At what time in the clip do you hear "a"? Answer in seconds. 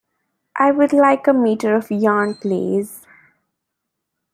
1.27-1.31